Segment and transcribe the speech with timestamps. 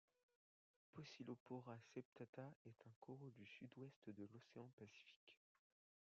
[0.93, 5.37] Pocillopora septata est un coraux du sud-ouest de l'océan Pacifique.